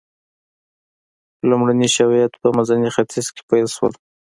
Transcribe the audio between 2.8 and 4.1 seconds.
ختیځ کې پیل شول.